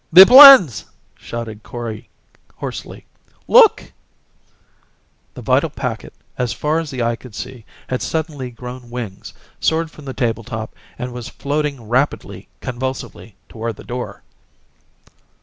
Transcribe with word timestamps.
"The 0.11 0.25
plans!" 0.25 0.85
shouted 1.15 1.61
Kori 1.61 2.09
hoarsely. 2.55 3.05
"Look" 3.47 3.93
The 5.35 5.43
vital 5.43 5.69
packet, 5.69 6.11
as 6.39 6.53
far 6.53 6.79
as 6.79 6.89
the 6.89 7.03
eye 7.03 7.15
could 7.15 7.35
see, 7.35 7.65
had 7.87 8.01
suddenly 8.01 8.49
grown 8.49 8.89
wings, 8.89 9.31
soared 9.59 9.91
from 9.91 10.05
the 10.05 10.15
table 10.15 10.43
top, 10.43 10.73
and 10.97 11.13
was 11.13 11.29
floating 11.29 11.87
rapidly, 11.87 12.47
convulsively, 12.61 13.35
toward 13.47 13.75
the 13.75 13.83
door. 13.83 14.23